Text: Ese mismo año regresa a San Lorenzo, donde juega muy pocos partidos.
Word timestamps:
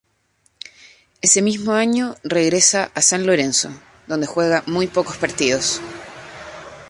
Ese 1.21 1.43
mismo 1.43 1.73
año 1.73 2.15
regresa 2.23 2.89
a 2.95 3.03
San 3.03 3.27
Lorenzo, 3.27 3.69
donde 4.07 4.25
juega 4.25 4.63
muy 4.65 4.87
pocos 4.87 5.17
partidos. 5.17 5.79